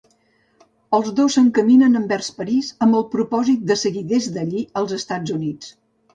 Els 0.97 1.11
dos 1.19 1.35
s'encaminen 1.37 1.99
envers 1.99 2.29
París 2.39 2.71
amb 2.87 2.99
el 3.01 3.05
propòsit 3.17 3.69
de 3.75 3.79
seguir 3.83 4.05
des 4.15 4.31
d'allí 4.39 4.65
als 4.83 4.99
Estats 5.01 5.37
Units. 5.39 5.73